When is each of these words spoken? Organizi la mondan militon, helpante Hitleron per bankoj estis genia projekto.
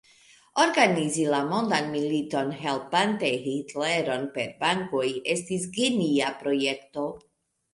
Organizi 0.61 1.25
la 1.33 1.41
mondan 1.49 1.91
militon, 1.95 2.49
helpante 2.61 3.31
Hitleron 3.43 4.25
per 4.39 4.49
bankoj 4.65 5.07
estis 5.35 5.69
genia 5.77 6.33
projekto. 6.43 7.07